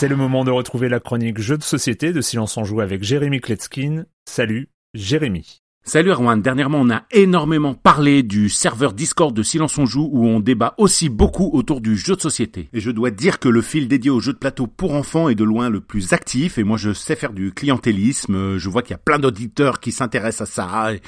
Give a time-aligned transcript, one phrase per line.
[0.00, 3.02] C'est le moment de retrouver la chronique Jeux de société de Silence en Joue avec
[3.02, 4.04] Jérémy Kletskin.
[4.26, 5.60] Salut, Jérémy.
[5.82, 10.24] Salut Erwan, dernièrement on a énormément parlé du serveur Discord de Silence on Joue où
[10.24, 12.68] on débat aussi beaucoup autour du jeu de société.
[12.72, 15.34] Et je dois dire que le fil dédié au jeu de plateau pour enfants est
[15.34, 18.92] de loin le plus actif et moi je sais faire du clientélisme, je vois qu'il
[18.92, 21.00] y a plein d'auditeurs qui s'intéressent à ça, et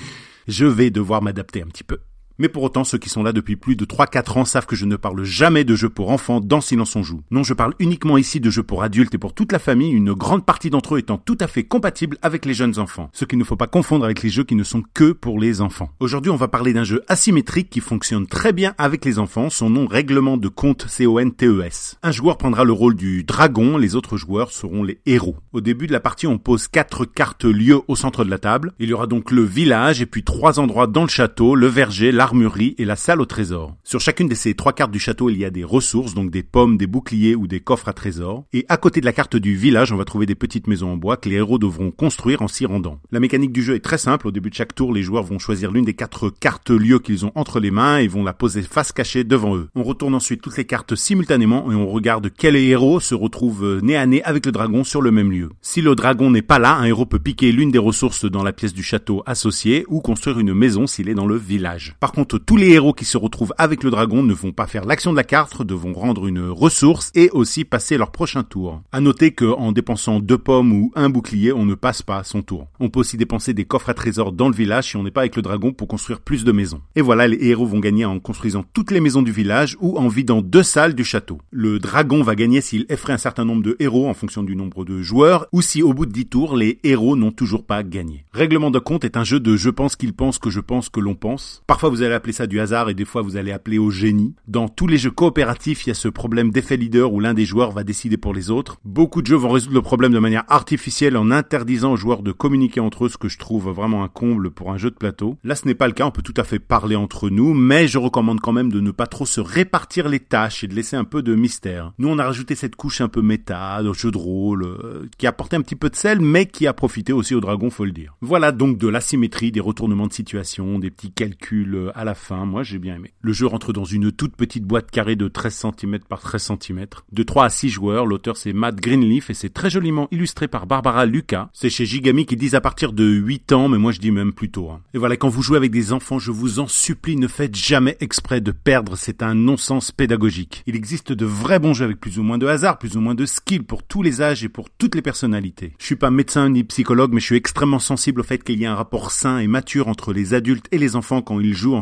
[0.48, 1.98] je vais devoir m'adapter un petit peu.
[2.40, 4.86] Mais pour autant, ceux qui sont là depuis plus de 3-4 ans savent que je
[4.86, 7.20] ne parle jamais de jeux pour enfants dans Silence on joue.
[7.30, 10.14] Non, je parle uniquement ici de jeux pour adultes et pour toute la famille, une
[10.14, 13.10] grande partie d'entre eux étant tout à fait compatibles avec les jeunes enfants.
[13.12, 15.60] Ce qu'il ne faut pas confondre avec les jeux qui ne sont que pour les
[15.60, 15.90] enfants.
[16.00, 19.68] Aujourd'hui, on va parler d'un jeu asymétrique qui fonctionne très bien avec les enfants, son
[19.68, 21.98] nom règlement de compte C-O-N-T-E-S.
[22.02, 25.36] Un joueur prendra le rôle du dragon, les autres joueurs seront les héros.
[25.52, 28.72] Au début de la partie, on pose quatre cartes lieux au centre de la table.
[28.78, 32.12] Il y aura donc le village et puis trois endroits dans le château, le verger,
[32.12, 32.29] l'arbre
[32.78, 33.74] et la salle au trésor.
[33.82, 36.42] Sur chacune de ces trois cartes du château, il y a des ressources, donc des
[36.42, 38.44] pommes, des boucliers ou des coffres à trésor.
[38.52, 40.96] Et à côté de la carte du village, on va trouver des petites maisons en
[40.96, 43.00] bois que les héros devront construire en s'y rendant.
[43.10, 44.28] La mécanique du jeu est très simple.
[44.28, 47.26] Au début de chaque tour, les joueurs vont choisir l'une des quatre cartes lieux qu'ils
[47.26, 49.68] ont entre les mains et vont la poser face cachée devant eux.
[49.74, 53.96] On retourne ensuite toutes les cartes simultanément et on regarde quel héros se retrouve nez
[53.96, 55.50] à nez avec le dragon sur le même lieu.
[55.62, 58.52] Si le dragon n'est pas là, un héros peut piquer l'une des ressources dans la
[58.52, 61.96] pièce du château associée ou construire une maison s'il est dans le village.
[62.00, 64.84] Par contre, tous les héros qui se retrouvent avec le dragon ne vont pas faire
[64.84, 68.82] l'action de la carte, devront rendre une ressource et aussi passer leur prochain tour.
[68.92, 72.42] À noter que en dépensant deux pommes ou un bouclier, on ne passe pas son
[72.42, 72.68] tour.
[72.78, 75.22] On peut aussi dépenser des coffres à trésors dans le village si on n'est pas
[75.22, 76.80] avec le dragon pour construire plus de maisons.
[76.96, 80.08] Et voilà, les héros vont gagner en construisant toutes les maisons du village ou en
[80.08, 81.38] vidant deux salles du château.
[81.50, 84.84] Le dragon va gagner s'il effraie un certain nombre de héros en fonction du nombre
[84.84, 88.24] de joueurs ou si au bout de 10 tours, les héros n'ont toujours pas gagné.
[88.32, 91.00] Règlement de compte est un jeu de je pense qu'il pense que je pense que
[91.00, 91.62] l'on pense.
[91.66, 94.34] Parfois vous appeler ça du hasard et des fois vous allez appeler au génie.
[94.48, 97.44] Dans tous les jeux coopératifs, il y a ce problème d'effet leader où l'un des
[97.44, 98.78] joueurs va décider pour les autres.
[98.84, 102.32] Beaucoup de jeux vont résoudre le problème de manière artificielle en interdisant aux joueurs de
[102.32, 105.36] communiquer entre eux, ce que je trouve vraiment un comble pour un jeu de plateau.
[105.44, 107.88] Là, ce n'est pas le cas, on peut tout à fait parler entre nous, mais
[107.88, 110.96] je recommande quand même de ne pas trop se répartir les tâches et de laisser
[110.96, 111.92] un peu de mystère.
[111.98, 115.26] Nous, on a rajouté cette couche un peu méta, de jeu de rôle, euh, qui
[115.26, 117.92] apportait un petit peu de sel, mais qui a profité aussi au dragon, faut le
[117.92, 118.14] dire.
[118.20, 122.44] Voilà donc de l'asymétrie, des retournements de situation, des petits calculs à la fin.
[122.44, 123.12] Moi, j'ai bien aimé.
[123.20, 126.86] Le jeu rentre dans une toute petite boîte carrée de 13 cm par 13 cm.
[127.12, 130.66] De 3 à 6 joueurs, l'auteur c'est Matt Greenleaf et c'est très joliment illustré par
[130.66, 131.50] Barbara Lucas.
[131.52, 134.32] C'est chez Gigami qui disent à partir de 8 ans, mais moi je dis même
[134.32, 134.70] plus tôt.
[134.70, 134.80] Hein.
[134.94, 137.96] Et voilà, quand vous jouez avec des enfants, je vous en supplie, ne faites jamais
[138.00, 140.62] exprès de perdre, c'est un non-sens pédagogique.
[140.66, 143.14] Il existe de vrais bons jeux avec plus ou moins de hasard, plus ou moins
[143.14, 145.74] de skill pour tous les âges et pour toutes les personnalités.
[145.78, 148.66] Je suis pas médecin ni psychologue, mais je suis extrêmement sensible au fait qu'il y
[148.66, 151.74] a un rapport sain et mature entre les adultes et les enfants quand ils jouent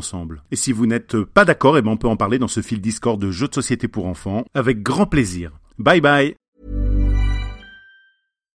[0.50, 2.81] Et si vous n'êtes pas d'accord, eh ben on peut en parler dans ce fil
[2.81, 5.53] Discord de jeux de société pour enfants, avec grand plaisir.
[5.78, 6.47] Bye bye